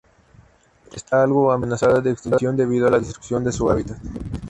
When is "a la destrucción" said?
2.87-3.43